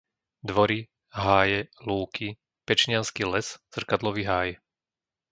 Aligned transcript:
Dvory, 0.49 0.79
Háje, 1.19 1.69
Lúky, 1.87 2.33
Pečniansky 2.65 3.21
les, 3.25 3.47
Zrkadlový 3.73 4.23
háj 4.25 4.57